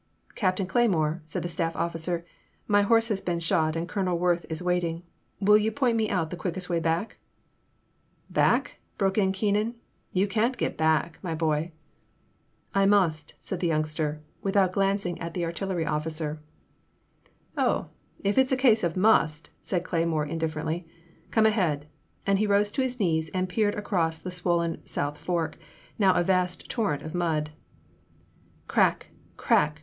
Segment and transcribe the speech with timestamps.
[0.35, 2.25] ''Captain Cleymore,'* said the staff officer,"
[2.75, 5.03] my horse has been shot and Colonel Worth is waiting.
[5.39, 7.17] Will you point out to me the quickest way back?
[7.75, 9.75] *' "Back!" broke in Keenan,
[10.11, 11.71] "you can't get back, my boy!"
[12.81, 16.41] "I must," said the youngster, without glan cing at the artillery officer."
[17.55, 17.89] Oh,
[18.23, 20.87] if it 's a case of must," said Cleymore in differently,
[21.29, 21.85] "come ahead,"
[22.25, 25.59] and he rose to his knees and peered across the swollen South Fork,
[25.99, 27.51] now a vast torrent of mud.
[28.67, 29.11] Crack!
[29.37, 29.79] Crack